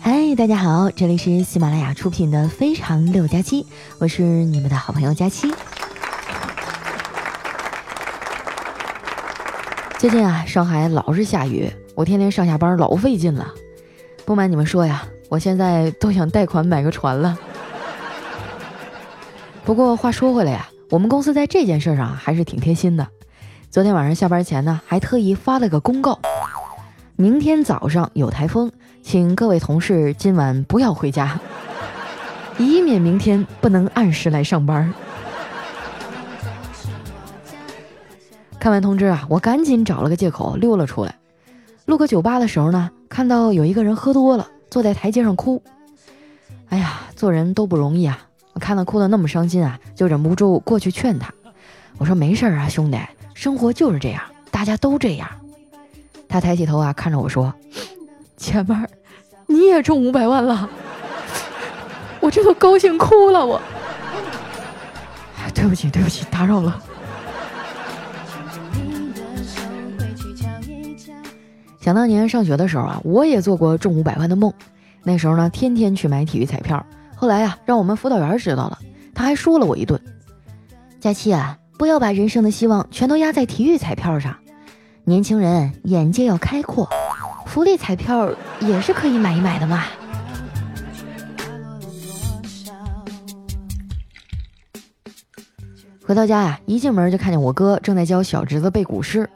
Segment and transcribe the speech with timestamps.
[0.00, 3.64] 嗨，大家好，这里是喜马拉雅出品的《非常六加七》，
[3.98, 5.52] 我是你们的好朋友佳期。
[9.98, 13.52] 最近啊，上海老是下雨，我天天上下班老费劲了。
[14.24, 17.36] 不瞒你们说呀，我现在都想贷款买个船了。
[19.64, 23.08] 不过话说回来呀，我们公司在这件事上还是挺贴心的。
[23.68, 26.20] 昨天晚上下班前呢，还特意发了个公告：
[27.22, 31.38] 明天早上有台风，请各位同事今晚不要回家，
[32.58, 34.92] 以免明天不能按时来上班。
[38.58, 41.14] 看完通知啊，我赶紧找了个借口溜了出来。
[41.84, 45.62] 路过酒吧的时候呢，看到有一个人喝多了，坐在台阶上哭。
[46.70, 48.18] 哎呀，做人都不容易啊！
[48.52, 51.32] 我看他哭得那么伤心啊，就忍不住过去劝他。
[51.98, 52.98] 我说：“没事啊，兄弟。”
[53.32, 54.20] 生活就是这样，
[54.50, 55.28] 大家都这样。
[56.32, 57.52] 他抬起头啊，看着我说
[58.38, 58.88] ：“前面
[59.46, 60.66] 你也中五百万了，
[62.20, 63.60] 我这都高兴哭了。”我，
[65.54, 66.82] 对不起，对不起，打扰了。
[71.78, 74.50] 想当年上学的时候啊，我也做过中五百万的梦。
[75.02, 76.82] 那时候呢，天天去买体育彩票。
[77.14, 78.78] 后来呀，让我们辅导员知道了，
[79.14, 80.00] 他还说了我一顿
[80.98, 84.36] ：“佳期啊。”不要把人生的希望全都压在体育彩票上，
[85.04, 86.88] 年轻人眼界要开阔，
[87.46, 89.82] 福利彩票也是可以买一买的嘛。
[96.06, 99.28] 回到家呀，一进门就看见我哥正在教小侄子背古诗。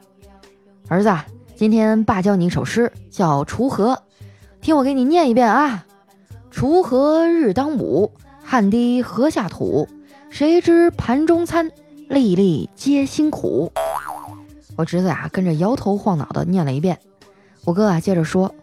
[0.87, 1.13] 儿子，
[1.55, 3.93] 今天爸教你一首诗，叫《锄禾》，
[4.61, 5.85] 听我给你念一遍啊：
[6.49, 9.85] 锄禾日当午，汗滴禾下土，
[10.29, 11.69] 谁知盘中餐？
[12.07, 13.69] 粒粒皆辛苦。
[14.77, 16.99] 我侄子啊，跟着摇头晃脑的念了一遍。
[17.65, 18.53] 我哥啊，接着说：“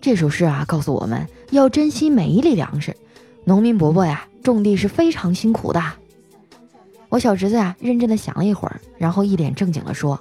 [0.00, 2.96] 这首诗啊，告诉我们要珍惜每一粒粮食。
[3.44, 5.82] 农民伯伯呀，种地是非常辛苦的。”
[7.10, 10.18] 我小侄子呀，认真的想了一会儿，然后一脸正经的说：“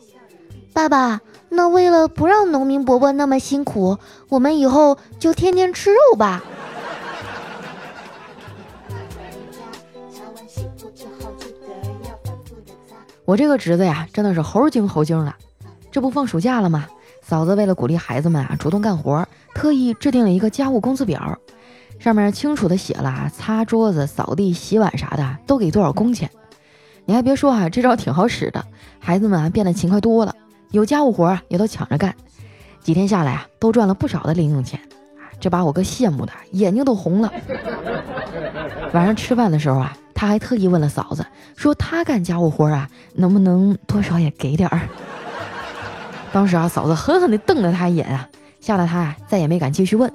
[0.73, 3.97] 爸爸，那为了不让农民伯伯那么辛苦，
[4.27, 6.43] 我们以后就天天吃肉吧。”
[13.27, 15.33] 我这个侄子呀，真的是猴精猴精的。
[15.91, 16.87] 这不放暑假了吗？
[17.21, 21.37] 嫂子为了鼓励孩子们啊主动干活，特意制定了一个家务工资表，
[21.99, 26.31] 上面清楚的写了擦桌子、扫地、洗碗啥的都给多少工钱。
[27.03, 28.63] 你还别说啊，这招挺好使的，
[28.97, 30.33] 孩子们啊变得勤快多了，
[30.71, 32.15] 有家务活也都抢着干。
[32.81, 34.79] 几天下来啊，都赚了不少的零用钱，
[35.39, 37.31] 这把我哥羡慕的眼睛都红了。
[38.93, 39.95] 晚上吃饭的时候啊。
[40.19, 41.23] 他还特意问了嫂子，
[41.55, 44.81] 说他干家务活啊，能不能多少也给点儿？
[46.33, 48.27] 当时啊，嫂子狠狠地瞪了他一眼啊，
[48.59, 50.11] 吓得他啊再也没敢继续问。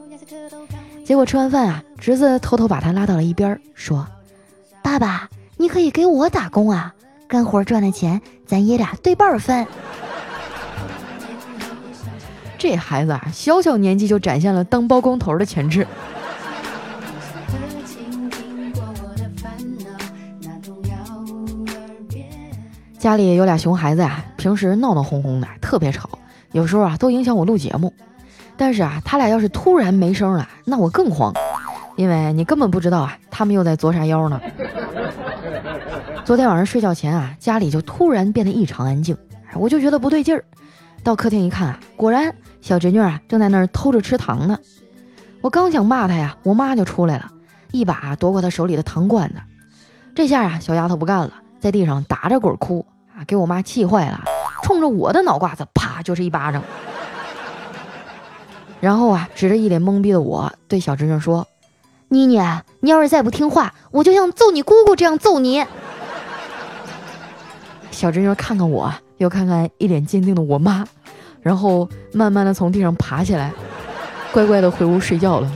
[1.05, 4.05] 结果吃完饭啊，侄子偷偷把他拉到了一边，说
[4.83, 6.93] ：“爸爸，你可以给我打工啊，
[7.29, 9.65] 干活赚的钱咱爷俩对半分。”
[12.63, 15.85] 这孩子啊，小小年纪就展现了当包工头的潜质。
[22.97, 26.09] 家里有俩熊孩子呀，平时闹闹哄哄的，特别吵，
[26.53, 27.93] 有时候啊都影响我录节目。
[28.57, 31.35] 但是啊，他俩要是突然没声了，那我更慌，
[31.97, 34.41] 因为你根本不知道啊，他们又在作啥妖呢。
[36.25, 39.17] 昨天晚上睡觉前啊，家里就突然变得异常安静，
[39.57, 40.45] 我就觉得不对劲儿。
[41.05, 44.59] 到客厅一看啊，果然小侄女啊正在那儿偷着吃糖呢。
[45.41, 47.31] 我刚想骂她呀，我妈就出来了，
[47.73, 49.37] 一把夺过她手里的糖罐子。
[50.15, 52.87] 这下啊，小丫头不干了，在地上打着滚哭
[53.17, 53.25] 啊。
[53.27, 54.23] 给我妈气坏了，
[54.63, 56.63] 冲着我的脑瓜子啪就是一巴掌，
[58.81, 61.49] 然后啊，指着一脸懵逼的我，对小侄女说
[62.09, 62.41] ：“妮妮，
[62.81, 65.65] 你要是再不听话，我就像揍你姑姑这样揍你。”
[67.91, 68.93] 小侄女看看我，
[69.23, 70.85] 又看看一脸坚定的我妈，
[71.41, 73.53] 然后慢慢的从地上爬起来，
[74.33, 75.51] 乖乖的回屋睡觉了。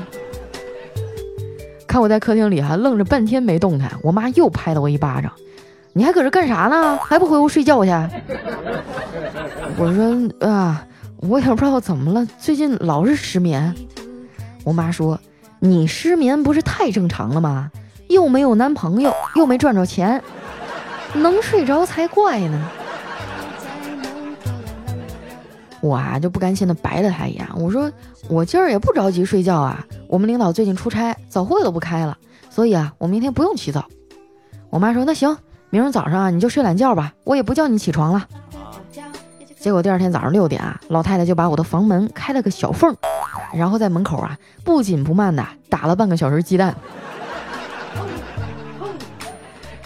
[1.87, 5.33] 看我在客厅里还愣着半天没动弹，我妈又拍了我一巴掌。
[5.93, 6.97] 你还搁这干啥呢？
[7.03, 7.91] 还不回屋睡觉去？
[9.79, 10.87] 我说啊，
[11.17, 13.75] 我也不知道怎么了，最近老是失眠。
[14.62, 15.19] 我妈说，
[15.59, 17.71] 你失眠不是太正常了吗？
[18.09, 20.23] 又没有男朋友，又没赚着钱，
[21.15, 22.69] 能睡着才怪呢。
[25.87, 27.91] 我啊就不甘心的白了他一眼，我说
[28.29, 32.17] 我今儿也不着急睡觉啊，我们领导最近出差，早会都不开了，
[32.50, 33.87] 所以啊，我明天不用起早。
[34.71, 35.37] 我妈说那行。
[35.69, 38.27] 明儿早上啊，你就睡懒觉吧，我也不叫你起床了。
[39.59, 42.94] 结果第二天早上六点啊，老太太就把我的房门开了个小缝，
[43.53, 46.75] 然后在门口啊不紧不慢的打了半个小时鸡蛋，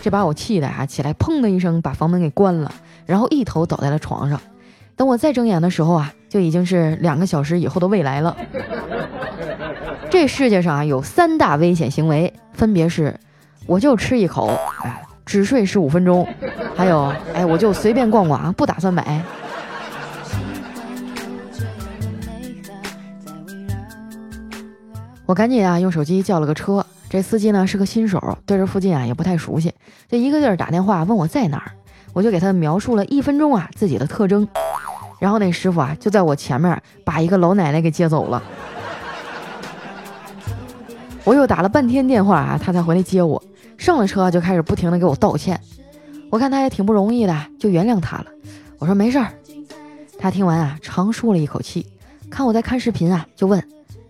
[0.03, 2.71] 这把我气的啊起来砰的一声把房门给关了，
[3.07, 4.39] 然后一头倒在了床上。
[5.01, 8.37] 等我再睁眼的时候啊，就已经是两个小时以后的未来了。
[10.11, 13.19] 这世界上啊有三大危险行为，分别是
[13.67, 14.49] 我就吃一口，
[14.83, 16.29] 哎，只睡十五分钟，
[16.77, 19.23] 还有哎我就随便逛逛啊，不打算买。
[25.25, 29.73] 我赶紧啊用手机叫了个车，这司机呢是个新手，对这附近啊也不太熟悉，
[30.11, 31.73] 就一个劲儿打电话问我在哪儿，
[32.13, 34.47] 我就给他描述了一分钟啊自己的特征，
[35.21, 38.43] 然后那师傅啊就在我前面把一个老奶奶给接走了。
[41.23, 43.41] 我又打了半天电话啊，他才回来接我，
[43.77, 45.61] 上了车就开始不停的给我道歉，
[46.31, 48.27] 我看他也挺不容易的，就原谅他了。
[48.79, 49.31] 我说没事儿，
[50.19, 51.87] 他听完啊长舒了一口气，
[52.31, 53.63] 看我在看视频啊，就问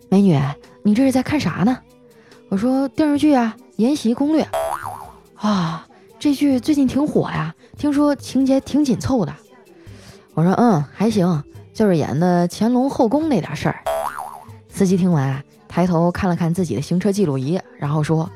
[0.08, 0.40] 美女。
[0.82, 1.76] 你这是在看啥呢？
[2.48, 4.44] 我说电视剧啊，《延禧攻略》
[5.46, 5.84] 啊，
[6.18, 9.34] 这剧最近挺火呀，听说情节挺紧凑的。
[10.40, 11.44] 我说嗯，还行，
[11.74, 13.78] 就是演的乾隆后宫那点事儿。
[14.70, 18.30] 司机听完，抬头看了看自己的行车记录仪，然后说：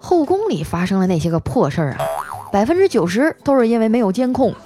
[0.00, 1.98] 后宫里发生的那些个破事儿啊，
[2.50, 4.52] 百分之九十都是因为没有监控。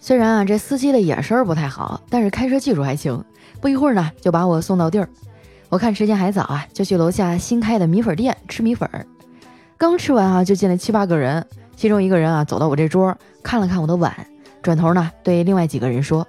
[0.00, 3.22] 虽然啊，这司机的眼神不太好，但是开车技术还行。
[3.60, 5.06] 不一会儿呢，就把我送到地儿。
[5.68, 8.88] 我看时间还早啊，就去楼下新开的米粉店吃米粉。
[9.82, 11.44] 刚吃完啊，就进来七八个人。
[11.74, 13.12] 其中一个人啊，走到我这桌，
[13.42, 14.14] 看了看我的碗，
[14.62, 16.24] 转头呢，对另外几个人说：“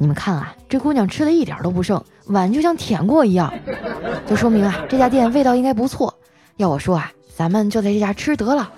[0.00, 3.52] 你们看啊，这姑娘吃的一点都不剩，碗就像舔过一样，
[4.26, 6.14] 就说明啊，这家店味道应该不错。
[6.56, 8.70] 要我说啊，咱们就在这家吃得了。”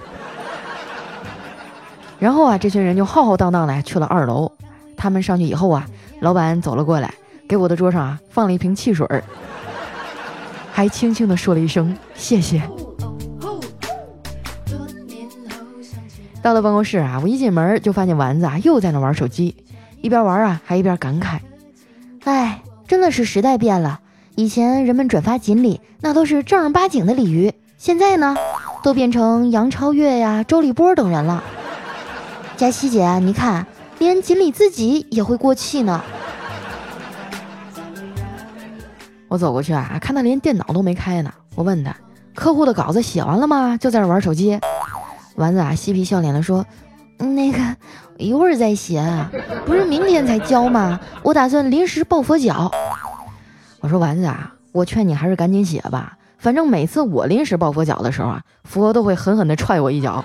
[2.19, 4.51] 然后啊，这群人就浩浩荡荡的去了二楼。
[4.97, 5.87] 他们上去以后啊，
[6.19, 7.15] 老板走了过来，
[7.49, 9.07] 给我的桌上啊放了一瓶汽水，
[10.73, 12.61] 还轻轻的说了一声谢谢。
[16.43, 19.55] 到了办公室啊，我一进门就发现丸子啊又在那玩手机，
[20.01, 21.39] 一边玩啊还一边感慨
[22.25, 24.01] ：“哎，真的是时代变了。
[24.35, 28.37] 以前人们转发锦鲤，那都是正儿八经的鲤鱼，现在呢，
[28.83, 31.45] 都变成杨超越呀、周立波等人了。”
[32.57, 33.65] 佳琪姐，你看，
[33.99, 36.03] 连锦鲤自己也会过气呢。
[39.29, 41.33] 我走过去啊，看他连电脑都没开呢。
[41.55, 41.97] 我问他，
[42.35, 43.77] 客户的稿子写完了吗？
[43.77, 44.59] 就在这玩手机。
[45.37, 46.65] 丸子啊，嬉皮笑脸的说
[47.19, 47.59] ：“那个，
[48.19, 49.03] 一会儿再写，
[49.65, 51.01] 不是明天才交吗？
[51.23, 52.71] 我打算临时抱佛脚。”
[53.81, 60.25] 我说：“丸子啊，我劝你还是赶紧写吧，反正每次我临时抱佛脚的时候啊，佛都会狠狠的踹我一脚。”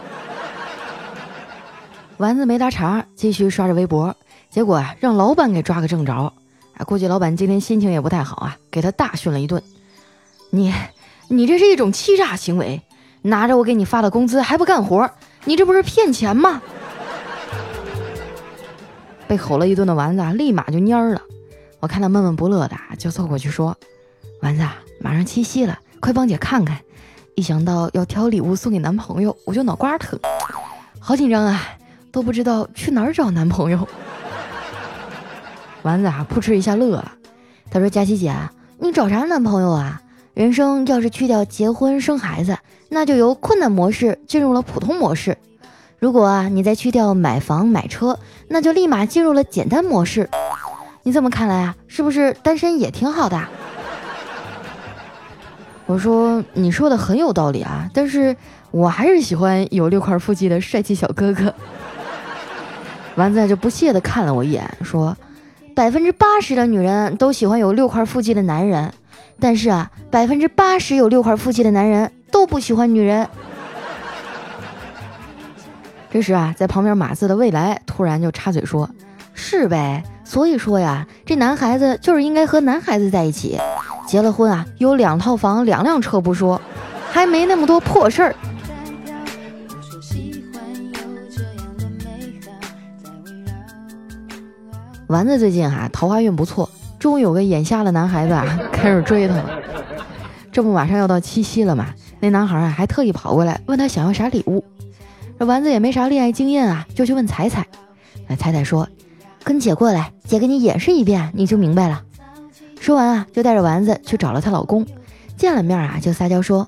[2.17, 4.15] 丸子没搭茬，继续刷着微博，
[4.49, 6.33] 结果，让老板给抓个正着。
[6.77, 9.61] 啊，估计老板今天心情也不太好啊，给他大训了一顿。
[10.51, 10.73] 你，
[11.27, 12.81] 你这是一种欺诈行为，
[13.27, 15.09] 拿着我给你发的工资还不干活，
[15.45, 16.61] 你这不是骗钱吗？
[19.27, 21.21] 被吼了一顿的丸子立马就蔫了。
[21.79, 23.75] 我看他闷闷不乐的，就凑过去说
[24.41, 24.63] ：“丸子，
[25.01, 26.77] 马上七夕了，快帮姐看看。
[27.35, 30.17] 一想到要挑礼物送给男朋友，我就脑瓜疼，
[30.99, 31.61] 好紧张啊！”
[32.09, 33.87] 都不知道去哪儿找男朋友。
[35.83, 37.11] 丸子啊，扑哧一下乐了。
[37.69, 38.33] 他说：“佳琪姐，
[38.79, 40.01] 你找啥男朋友啊？
[40.37, 42.55] 人生要是去掉结婚生孩子，
[42.89, 45.33] 那就由困难模式进入了普通模式；
[45.97, 50.29] 如果啊，你再去掉买房买车，那就立马进入了简单模式。
[51.01, 53.43] 你这么看来啊，是不是单身也挺好的？”
[55.87, 58.37] 我说：“你说的很有道理啊，但是
[58.69, 61.51] 我还是喜欢有六块腹肌的帅气小哥哥。”
[63.17, 65.17] 丸子就不屑的看了我一眼，说
[65.73, 68.93] ：“百分之八十的女人都喜欢有六块腹肌的男人，
[69.39, 73.27] 但是啊，百分之八十有六块腹肌的男人都不喜欢女人。”
[76.09, 78.89] 这时啊，在旁边码字的未来突然就插嘴说
[79.35, 83.59] ：“是呗，所以说呀，这男孩子就是应该和男孩子在一起，
[84.07, 86.59] 结了婚啊，有两套房、两辆车不说，
[87.11, 88.35] 还没那么多破事儿。”
[95.07, 99.49] 丸子最近哈桃花运不错，终于有个眼瞎的男孩子啊 开始追她了。
[100.51, 101.87] 这不马上要到七夕了吗，
[102.19, 104.63] 那男孩啊还特意跑过来问她想要啥礼物。
[105.39, 107.67] 这丸子也没啥恋爱经验啊，就去问彩彩。
[108.27, 108.89] 那彩彩说
[109.43, 112.01] ：“跟姐过来，姐给你演示一遍，你就明白了。”
[112.81, 114.85] 说完啊，就带着丸子去找了她老公。
[115.37, 116.67] 见了面啊，就撒娇说：“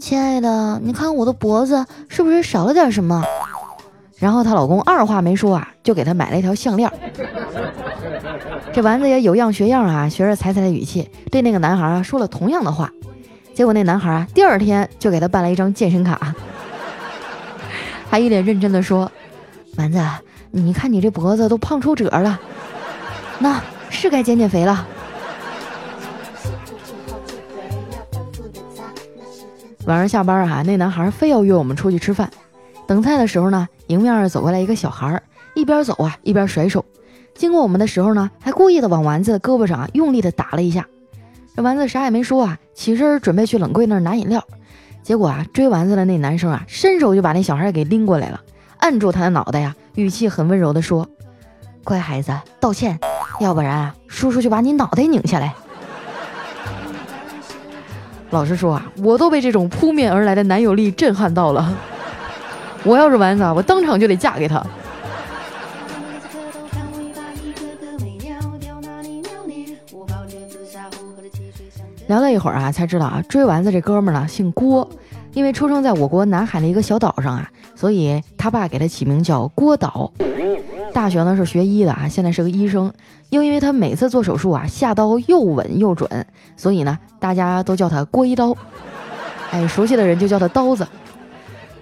[0.00, 3.22] 亲爱的，你看我的脖子是不是少了点什么？”
[4.20, 5.68] 然后她老公二话没说啊。
[5.82, 6.88] 就给她买了一条项链。
[8.72, 12.92] 这丸子也有样学样啊，学着彩彩的语气对那个男孩啊说了同样的话。
[13.54, 16.32] 结果那男孩啊第二天就给他办了一张健身卡，
[18.08, 19.10] 还一脸认真的说
[19.76, 19.98] ：“丸子，
[20.50, 22.38] 你看你这脖子都胖出褶了，
[23.38, 24.86] 那是该减减肥了。”
[29.86, 32.30] 晚上下班啊，那男孩非要约我们出去吃饭。
[32.90, 35.22] 等菜的时候呢，迎面走过来一个小孩，
[35.54, 36.84] 一边走啊一边甩手。
[37.36, 40.84] 经过我们的时候呢，还故意的往丸子的胳膊上啊用力的打了一下。
[41.54, 44.44] 这丸子啥也没说啊，起身准备去冷柜那儿拿饮料。
[45.04, 48.40] 结果啊，追丸子的那男生啊，伸手就把那小孩给拎过来了，
[48.78, 51.08] 按住他的脑袋呀，语气很温柔的说
[51.86, 52.98] ：“乖孩子，道歉，
[53.38, 55.54] 要不然啊，叔叔就把你脑袋拧下来。
[58.30, 61.72] ”老实说啊，我都被这种扑面而来的男友力震撼到了。
[62.84, 64.64] 我要是丸子，我当场就得嫁给他。
[72.06, 74.88] 聊了一会儿啊，才知道啊，追丸子这哥们儿呢姓郭，
[75.32, 80.10] 因为出生在我国南海的一个小岛上啊，所以他爸给他起名叫郭导。
[80.92, 82.92] 大学呢是学医的啊，现在是个医生。
[83.28, 86.08] 又因为他每次做手术啊，下刀又稳又准，
[86.56, 88.56] 所以呢，大家都叫他郭一刀。
[89.52, 90.84] 哎，熟悉的人就叫他刀子。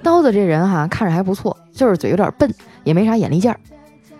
[0.02, 2.52] 刀子这人哈，看着还不错，就是嘴有点笨，
[2.84, 3.58] 也没啥眼力劲儿。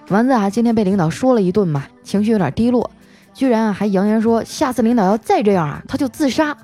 [0.08, 2.90] 丸子啊，今天被领导说了一顿嘛，情绪有点低落，
[3.35, 6.56] 居然啊还扬言说，下次领导要再这样啊，他就自杀。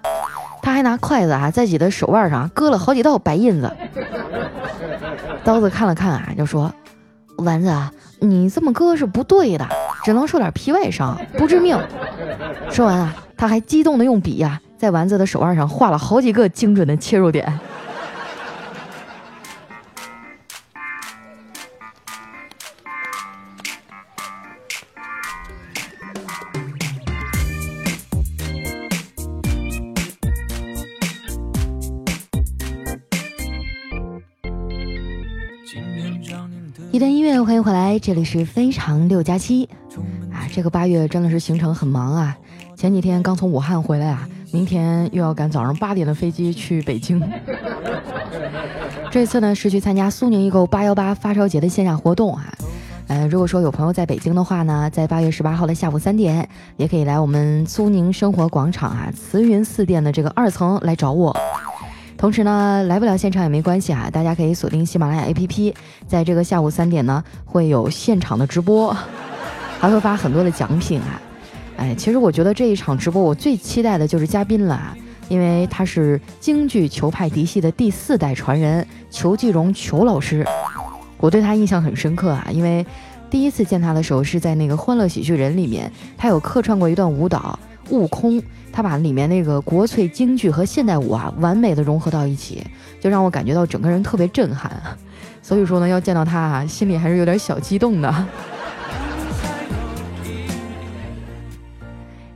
[0.62, 3.70] 他还拿筷子啊，在自己的手腕上割了好几道白印子。
[5.44, 6.72] 刀子看了看啊，就说
[7.36, 7.70] ：“丸子，
[8.20, 9.68] 你这么割是不对的，
[10.04, 11.78] 只能受点皮外伤，不致命。”
[12.72, 17.60] 说完啊，他还激动的用笔呀，在丸子的手腕上画了好几个精准的切入点。
[36.94, 39.68] 一段音乐，欢迎回来，这里是非常六加七
[40.32, 40.46] 啊！
[40.52, 42.38] 这个八月真的是行程很忙啊，
[42.76, 47.20] 前几天刚从武汉回来啊，明天又要赶早上八点的飞机去北京。
[49.10, 52.54] 这次呢是去参加苏宁易购八幺八发烧节的线下活动啊，
[53.08, 61.36] 呃，如果说有朋友在北京的话呢，在八月十八号的下午三点，也可以来我们苏宁生活广场啊慈云寺店的这个二层来找我。
[62.16, 65.74] 同时呢，来不了现场也没关系啊，大家可以锁定喜马拉雅 APP，
[66.06, 68.96] 在这个下午三点呢，会有现场的直播，
[69.78, 71.20] 还会发很多的奖品啊。
[71.76, 74.96] 哎，其实我觉得这一场直播我最期待的就是嘉宾了啊，
[75.28, 80.46] 因为他是京剧球派嫡系的第四代传人裘继荣裘老师，
[81.18, 82.86] 我对他印象很深刻啊，因为
[83.28, 87.58] 第一次见他的时候是在那个《欢乐喜剧人》里面，他有客串过一段舞蹈
[87.90, 88.40] 《悟空》。
[88.72, 92.66] 他把里面那个国粹京剧和现代舞啊，完美的融合到一起，
[93.00, 94.72] 就让我感觉到整个人特别震撼。
[95.40, 98.12] 所以说呢，要见到他啊，心里还是有点小激动的。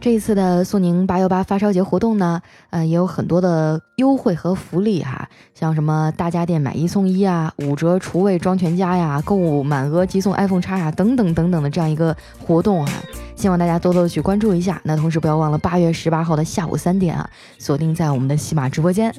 [0.00, 2.40] 这一次的苏宁八幺八发烧节活动呢，
[2.70, 12.92] 呃，也有很多的优惠和福利哈，像什么大家电买一送一啊，五折厨卫装全家呀，购物满额即送 iPhone 叉呀，等等等等的这样一个活动啊，
[13.38, 14.80] 希望大家多多的去关注一下。
[14.84, 19.14] 那同时不要忘了八月十八号的下午三点啊，锁定在我们的喜马直播间。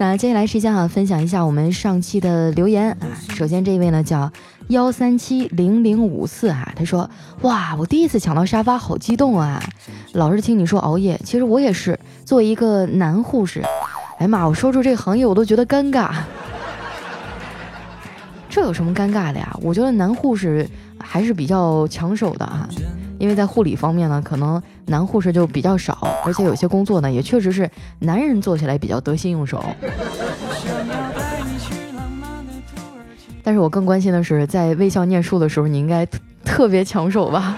[0.00, 3.06] 那接下来时间啊，分享一下我们上期的留言啊。
[3.34, 4.32] 首先这一位呢叫。
[4.68, 7.08] 幺三七零零五四啊，他说
[7.40, 9.62] ：“哇，我第一次抢到沙发，好激动啊！
[10.12, 13.64] 老是听你说熬夜，其实我也是作为一个男护士。
[14.18, 16.10] 哎妈，我说出这个行业我都觉得尴尬。
[18.50, 19.56] 这有什么尴尬的呀？
[19.62, 20.68] 我觉得男护士
[21.00, 22.68] 还是比较抢手的啊，
[23.18, 29.64] 因为在护理方面呢，可能男护士就比较少，而且有些工作呢，也确实是男人做起来比较得心应手。”
[33.42, 36.06] 但是我更关心的是，在卫校念书的时候，你应该
[36.44, 37.56] 特别抢手吧？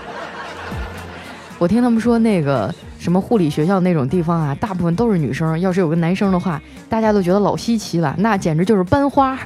[1.59, 5.59] 我听他们说，那个什么护理学校那种地方啊，大部分都是女生。
[5.59, 9.37] 要是有个男生的话，大家都觉得老稀奇了，那简直就是班花。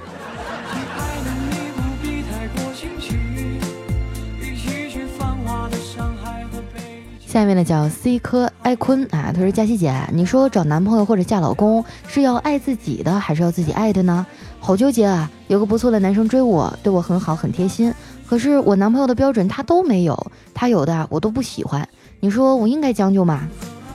[7.35, 14.25] 下面呢叫 C 科艾坤啊，他说：佳琪姐，你说找男朋友或者嫁老公是要爱自己的，还是要自己爱的呢？
[14.61, 15.29] 好纠结啊！
[15.49, 17.93] 有个不错的男生追我，对我很好，很贴心，
[18.25, 21.89] 可是我男朋友的标准他都没有，他有的我都不喜欢。
[22.21, 23.49] 你说我应该将就吗？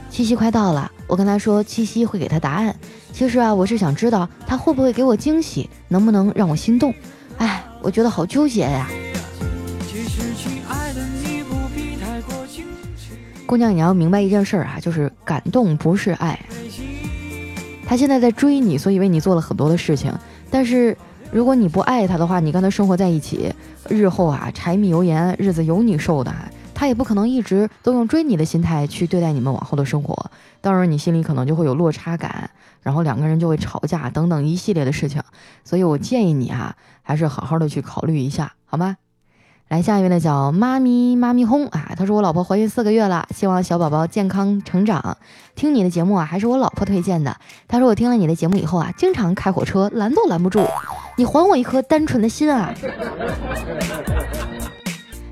[0.10, 2.75] 七夕快到了，我跟他说七夕会给他答案。
[3.13, 6.93] 其实啊，我是想知道他会不会给我惊喜，能不能让我心动？
[7.38, 8.89] 哎，我觉得好纠结呀。
[13.49, 16.39] 姑娘，你要明白一件事儿啊，就是感动不是爱。
[17.83, 20.13] 他现在在追你，所以为你做了很多的事情。
[20.51, 20.95] 但是
[21.31, 23.51] 如果你不爱他的话，你跟他生活在一起，
[23.89, 26.31] 日后啊，柴米油盐，日子有你受的。
[26.75, 30.29] 他也不可能一直都用追你的心态去对待你们往后的生活，
[30.61, 32.51] 到时候你心里可能就会有落差感，
[32.83, 35.23] 然后两个人就会吵架等等一系列的事情。
[35.63, 38.97] 所以我建议你啊，还是好好的去考虑一下，好吗？
[39.69, 45.15] 来下一位呢，叫妈咪妈咪轰啊，他说我老婆怀孕四个月了，希望小宝宝健康成长。
[45.53, 47.38] 听你的节目啊，还是我老婆推荐的。
[47.67, 50.65] 他说我听了你的节目以后啊，经常开火车拦都拦不住。
[51.17, 52.73] 你还我一颗单纯的心啊！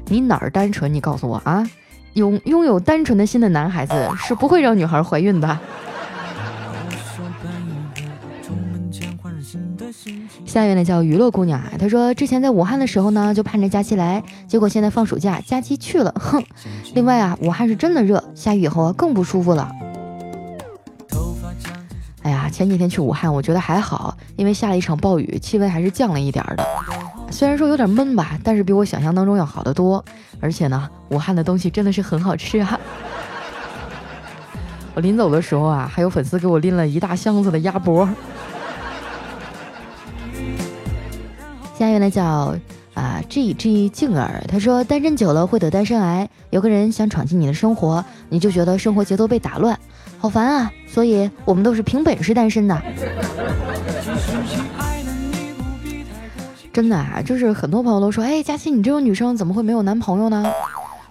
[0.05, 0.93] 你哪儿单纯？
[0.93, 1.67] 你告诉我啊！
[2.13, 5.59] 拥拥有单纯的心的男孩子是不会让女孩怀孕的。
[10.45, 16.43] 下一位呢叫娱乐姑娘啊，她说之前在武汉的时候呢，就盼着假期来，结果现在放暑假，假期去了，哼。
[16.93, 19.71] 另外啊，武汉是真的热，下雨以后啊更不舒服了。
[22.23, 26.65] 哎呀，前几天去武汉，我觉得还好，因为下了一场暴雨，气温还是降了一点的。
[27.31, 30.03] 虽然说有点闷吧，但是比我想象当中要好得多。
[30.41, 32.79] 而且呢，武汉的东西真的是很好吃啊。
[34.93, 38.07] 我临走的时候啊，还有粉丝给我拎了一大箱子的鸭脖。
[41.77, 42.55] 下一位呢叫
[42.95, 49.77] 啊 G G 静儿，他说单身久了会得单身癌，有个人想闯进你的生活，你就觉得生活节奏被打乱，
[50.17, 50.71] 好烦啊！
[50.87, 52.81] 所以我们都是凭本事单身的。
[56.73, 60.51] 真的啊，就是很多朋友都说，哎，佳期你这种女生怎么会没有男朋友呢？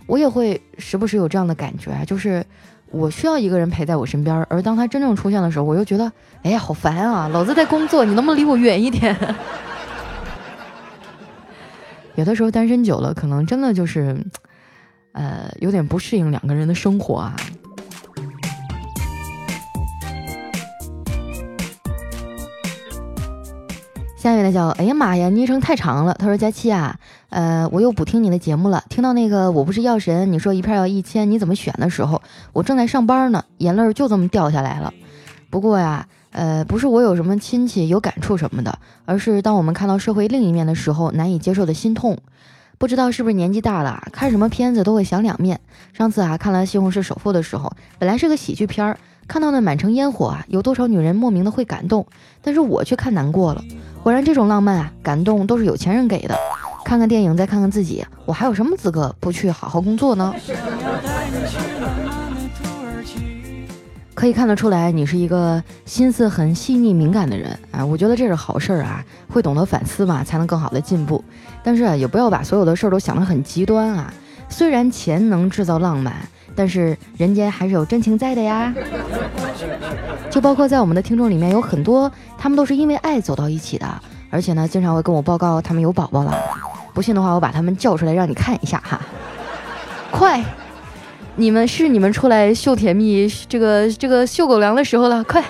[0.06, 2.44] 我也会时不时有这样的感觉啊，就是
[2.90, 6.10] 我需要一个人陪在我身边，而当他真正出现的时候，我又觉得，
[6.42, 7.28] 哎呀，好烦啊！
[7.28, 9.16] 老子在工作，你能不能离我远一点？
[12.16, 14.16] 有的时候单身久了，可能真的就是，
[15.12, 17.36] 呃，有点不适应两个人的生活啊。
[24.16, 26.14] 下一位呢叫，哎呀妈呀，昵称太长了。
[26.14, 28.82] 他说：“佳期啊，呃，我又补听你的节目了。
[28.88, 32.22] 听到那个我不是药神，你说一片要一千，你怎么选的时候，
[32.54, 34.92] 我正在上班呢，眼泪就这么掉下来了。
[35.50, 42.18] 不过呀。”呃，不是我有什么亲戚有感触什么的，而是当我们看到社会另一面的时候，难以接受的心痛。
[42.78, 45.58] 不知道是不是年纪大了，看什么片子都会想两面。
[45.94, 52.06] 上次啊看了《西红柿首富》的时候，本来是个喜剧片儿，看到那满城烟火啊，有多少女人莫名的会感动，
[52.42, 53.64] 但是我却看难过了。
[54.02, 56.36] 果然，这种浪漫啊，感动都是有钱人给的。
[56.84, 60.34] 看看电影，再看看自己，我还有什么资格不去好好工作呢？
[64.16, 71.22] 可以看得出来，你是一个心思很细腻敏感的人啊，我觉得这是好事儿啊，会懂得反思嘛，才能更好的进步。
[71.62, 74.10] 但是啊，也不要把所有的事儿都想得很极端啊。
[74.48, 76.14] 虽然钱能制造浪漫，
[76.54, 78.72] 但是人间还是有真情在的呀。
[80.30, 83.86] 就包括在我们的听众里面有很多，他们都是因为爱走到一起的，
[84.30, 86.34] 而且呢，经常会跟我报告他们有宝宝了。
[86.94, 88.98] 不信的话，我把他们叫出来让你看一下哈，
[90.10, 90.42] 快！
[91.38, 95.44] 你们是你们出来秀甜蜜，这个这个秀狗粮的时候了，快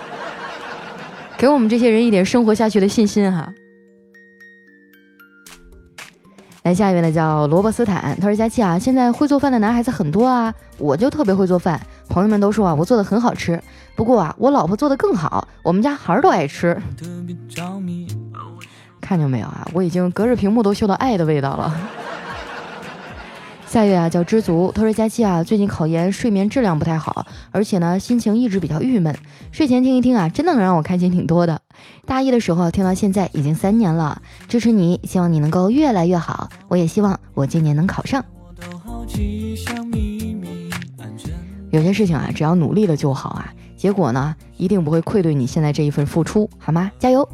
[1.38, 3.48] 给我们这些人一点生活下去的信心哈！
[6.64, 13.62] 来下一位呢，叫罗伯斯坦，他说：“佳琪啊，现在会做饭的男孩子很多啊，我就特别会做饭，朋友们都说啊，我做的很好吃。
[13.94, 16.76] 不过啊，我老婆做的更好，我们家孩儿都爱吃。
[19.00, 19.64] 看见没有啊？
[19.72, 21.80] 我已经隔着屏幕都嗅到爱的味道了。”
[23.66, 24.72] 下一位啊，叫知足。
[24.74, 29.14] 他说：“佳期啊，最近考研，睡眠质量不太好，而且呢，心情一直比较郁闷。
[29.50, 31.60] 睡前听一听啊，真的能让我开心挺多的。
[32.06, 36.48] 大一的时候听到现在已经三年了，支持你，希望你能够越来越好。
[36.68, 38.24] 我也希望我今年能考上。
[41.70, 46.90] 有些事情啊，只要努力了就好啊，结果呢，一定不会愧对你现在这一份付出，好吗？
[47.00, 47.28] 加油！”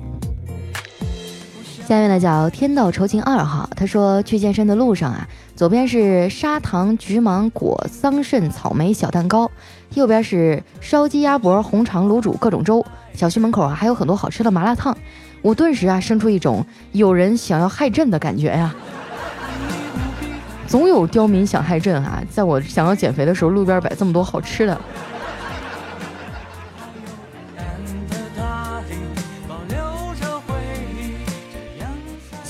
[1.86, 9.50] 下面呢叫天道酬勤二号，他说去健身的路上啊，左边是砂糖橘芒果桑葚草莓小蛋糕，
[9.94, 14.96] 右边是烧鸡鸭脖红肠卤煮各种粥，小区门口啊还有很多好吃的麻辣烫，
[15.42, 18.74] 我顿时啊生出一种有人想要害朕的感觉呀，
[20.68, 24.80] 总有刁民想害朕啊，在我想要减肥的时候，路边摆这么多好吃的。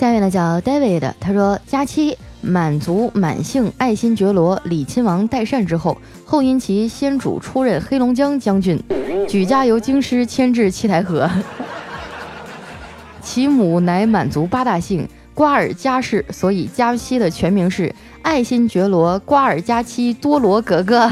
[0.03, 8.83] 下面呢叫 David，他说：佳期满族满姓爱新觉罗李亲王代善之后，后因其先主出任黑龙江将军，
[9.29, 11.31] 举家由京师迁至七台河。
[13.23, 21.09] 其母乃满族八大姓瓜尔佳氏，所以佳期的全名是爱新觉罗瓜尔佳期多罗格格。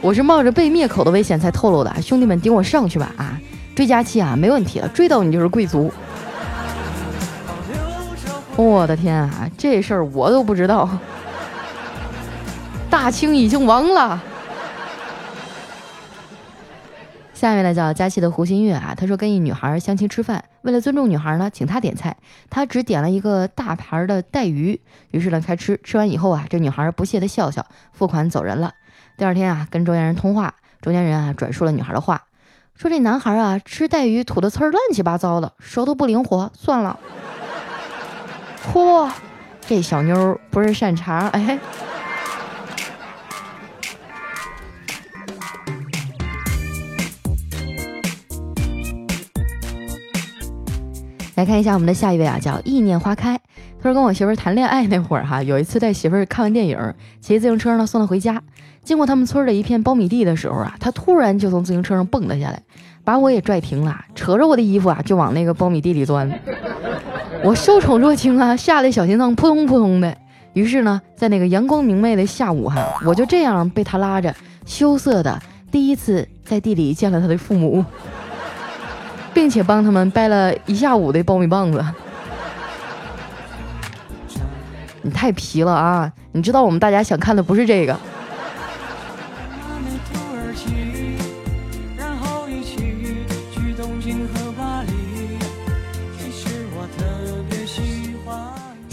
[0.00, 3.38] 我是冒着被灭口的危险才透露的，兄弟们顶我上去吧啊！
[3.74, 5.92] 追佳期啊，没问题了，追到你就是贵族。
[8.64, 10.88] 我的天啊，这事儿我都不知道。
[12.90, 14.20] 大清已经亡了。
[17.32, 22.16] 下面呢叫佳期的胡新月啊，他说跟一女孩相亲吃饭，为了尊重女孩呢，请她点菜，
[22.50, 24.80] 他只点了一个大盘的带鱼。
[25.12, 28.72] 于是呢开吃，吃完以后啊，这女孩不屑的笑笑，付款走人了。
[29.16, 32.24] 第二天啊，跟中间人通话，中间人啊转述了女孩的话，
[32.74, 36.98] 说这男孩啊吃带鱼吐的刺儿乱七八糟的，舌头不灵活，算了。
[38.64, 39.10] 嚯，
[39.66, 41.58] 这小妞不是善茬哎。
[51.36, 53.38] 来看一下我们的下一位啊，叫意念花开。
[53.80, 58.42] 他说跟我媳妇儿谈恋爱那会儿哈， 有一次带媳妇儿看完电影，骑自行车呢送她回家，
[58.82, 62.60] 经过他们村的一片苞米地的时候啊，他突然就从自行车上蹦了下来，
[63.04, 66.28] 把我也拽停了，扯着我的衣服啊就往那个苞米地里钻。
[67.42, 70.16] 我受宠若惊啊，吓得小心脏扑通扑通的。
[70.52, 74.34] 于是呢，在那个阳光明媚的下午哈，我就这样被他拉着，
[74.66, 77.84] 羞涩的第一次在地里见了他的父母。
[79.34, 81.84] 并且帮他们掰了一下午的苞米棒子，
[85.02, 86.12] 你太皮了啊！
[86.32, 87.96] 你知道我们大家想看的不是这个。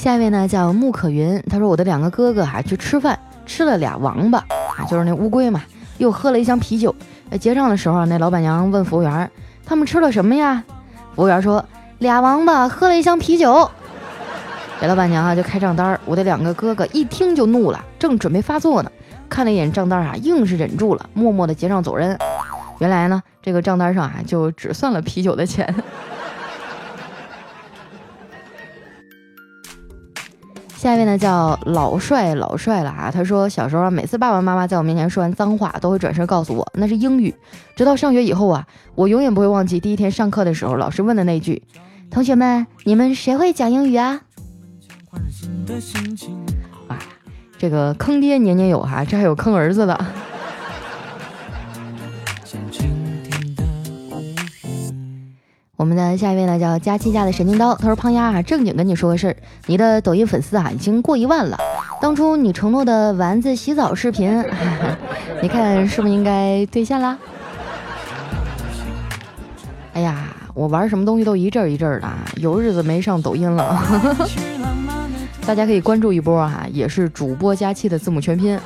[0.06, 5.64] 下一位呢叫穆可云，他说我的两个哥哥哈去吃饭，吃了俩王八啊，就是那乌龟嘛，
[5.98, 6.96] 又喝了一箱啤酒。
[7.40, 9.32] 结账的时候，那老板娘问服务员。
[9.66, 10.64] 他们吃了什么呀？
[11.16, 11.66] 服务员说
[11.98, 13.68] ：“俩王八喝了一箱啤酒。”
[14.80, 18.92] 这老板娘啊就开账单，我的两个哥哥一听就怒了，正准备发作呢，
[19.28, 22.16] 看了一眼账单啊，硬是忍住了，默默的结账走人。
[22.78, 25.74] 原来呢，这个账单上啊就只算了啤酒的钱。
[30.86, 37.34] 下一位呢叫老帅老帅了啊，他说小时候，每次爸爸妈妈在我面前说完脏话，都会转身告诉我那是英语。
[37.76, 41.64] 直到上学以后啊，我永远不会忘记第一天上课的时候，老师问的那句
[42.12, 44.22] ：“同学们，你们谁会讲英语啊？”
[46.88, 47.00] 啊，
[47.58, 50.06] 这个坑爹年年有哈，这还有坑儿子的。
[55.78, 59.36] 我们的下一位呢叫佳期家的神经刀，他说胖丫啊，正经跟你说个事儿，
[59.66, 61.60] 你的抖音粉丝啊已经过一万了。
[62.00, 64.42] 当初你承诺的丸子洗澡视频，
[65.44, 67.18] 你看是不是应该兑现啦？
[69.94, 73.84] 哎呀，我玩什么东西都一阵一阵的啊，有日子没上抖音了。
[75.46, 78.58] 大家可以关注一波哈，也是主播佳期的字母全拼，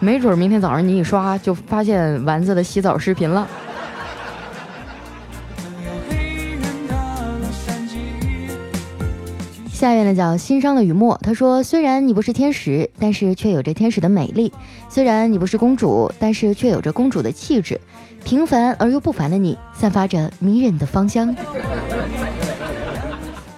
[0.00, 3.46] 没准明天早上你一刷就发现丸子的洗澡视频了。
[9.78, 14.50] 下面呢叫心伤的雨墨，他说：“虽然你不是天使，但是却有着天使的美丽；
[14.88, 17.80] 虽然你不是公主，但是却有着公主的气质。
[18.24, 21.32] 平凡而又不凡的你，散发着迷人的芳香。”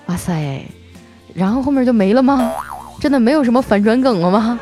[0.09, 0.63] 哇塞，
[1.33, 2.53] 然后后面就没了吗？
[3.01, 4.61] 真的没有什么反转梗了吗？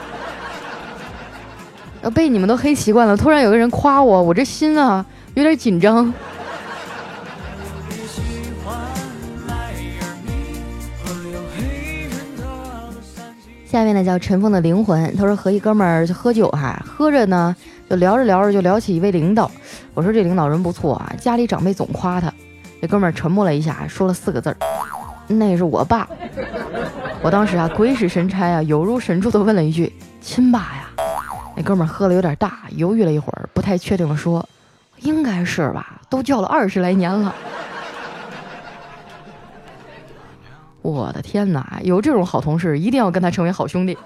[2.04, 6.14] 要被你们都黑习惯了，突然有个人夸我，我这心啊有点紧张。
[13.70, 17.54] 下面呢叫陈峰的灵魂，他说和一哥们儿喝酒哈，喝着呢
[17.88, 19.50] 就聊着聊着就聊起一位领导，
[19.92, 22.32] 我说这领导人不错啊，家里长辈总夸他，
[22.80, 24.56] 这哥们儿沉默了一下，说了四个字儿，
[25.26, 26.08] 那是我爸。
[27.20, 30.88] 我当时啊鬼使神差啊，有如神助的问了一句亲爸呀，
[31.54, 34.48] 那哥们儿喝的有点大，犹豫了一会儿，不太确定的说，
[35.00, 37.34] 应该是吧，都叫了二十来年了。
[40.82, 43.98] 我的天哪，有这种好同事，一定要跟他成为好兄弟。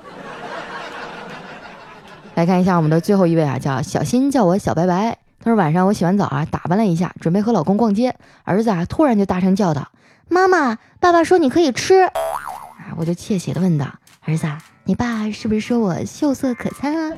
[2.34, 5.18] 来看一下我们的最后一位啊，叫小新，叫我小白白。
[5.44, 9.88] 他说晚上我洗完澡啊，打扮了一下，准备和老公逛街，儿子啊突然就大声叫道
[10.30, 12.12] ：“妈妈，爸爸说你可以吃。”啊，
[12.96, 13.86] 我就窃喜的问道
[14.24, 14.46] ：“儿子，
[14.84, 17.16] 你爸是不是说我秀色可餐啊？”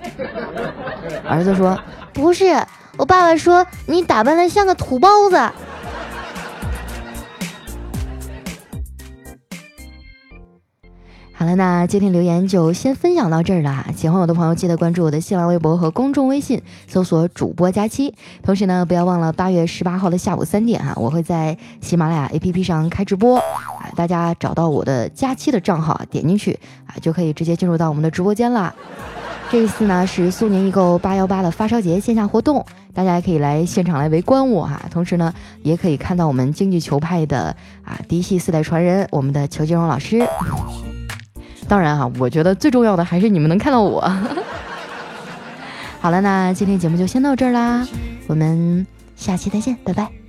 [1.28, 1.78] 儿子说
[2.12, 5.36] ：“不是，我爸爸说你打扮的像个土包子。”
[11.44, 13.84] 好了，那今天留言就先分享到这儿了。
[13.94, 18.14] 喜欢我的朋友，记得关注我的新浪微博和公众微信，搜索主播佳期。
[18.42, 28.74] 同时呢，不要忘了八月十八号的下午三点啊，我会在喜马拉雅 APP 上开直播啊，大家找到我的佳期的账号，点进去啊，就可以直接进入到我们的直播间了。
[29.50, 34.80] 这一次呢是苏宁易购八幺八的发烧节线下活动，大家也可以来现场来围观我哈。
[34.90, 35.30] 同时呢，
[35.62, 37.54] 也可以看到我们京剧球派的
[37.84, 40.26] 啊嫡系四代传人，我们的裘金荣老师。
[41.68, 44.00] 当然哈，我觉得最重要的还是你们能看到我。
[46.00, 47.86] 好了，那今天节目就先到这儿啦，
[48.26, 50.23] 我们下期再见，拜拜。